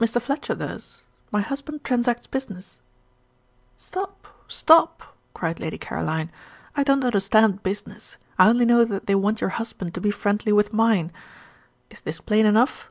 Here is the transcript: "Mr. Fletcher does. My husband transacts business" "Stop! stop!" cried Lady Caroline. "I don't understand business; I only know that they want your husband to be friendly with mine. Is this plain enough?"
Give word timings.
"Mr. 0.00 0.18
Fletcher 0.18 0.54
does. 0.54 1.02
My 1.30 1.42
husband 1.42 1.84
transacts 1.84 2.26
business" 2.26 2.78
"Stop! 3.76 4.26
stop!" 4.50 5.14
cried 5.34 5.60
Lady 5.60 5.76
Caroline. 5.76 6.32
"I 6.74 6.82
don't 6.82 7.04
understand 7.04 7.62
business; 7.62 8.16
I 8.38 8.48
only 8.48 8.64
know 8.64 8.86
that 8.86 9.04
they 9.04 9.14
want 9.14 9.42
your 9.42 9.50
husband 9.50 9.92
to 9.92 10.00
be 10.00 10.10
friendly 10.10 10.54
with 10.54 10.72
mine. 10.72 11.12
Is 11.90 12.00
this 12.00 12.18
plain 12.18 12.46
enough?" 12.46 12.90